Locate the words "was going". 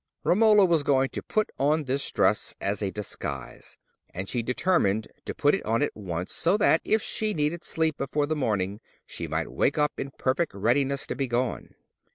0.65-1.09